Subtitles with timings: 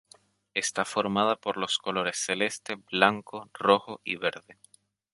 [0.55, 4.57] Está conformada por los colores celeste, blanco, rojo y verde.